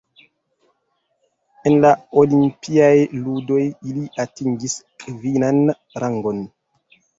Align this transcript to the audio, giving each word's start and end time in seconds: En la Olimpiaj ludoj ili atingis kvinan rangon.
En 1.71 1.77
la 1.83 1.91
Olimpiaj 2.21 2.89
ludoj 3.27 3.61
ili 3.91 4.07
atingis 4.27 4.77
kvinan 5.07 5.63
rangon. 6.05 6.45